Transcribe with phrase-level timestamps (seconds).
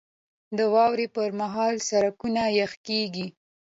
[0.57, 3.27] •د واورې پر مهال سړکونه یخ کېږي.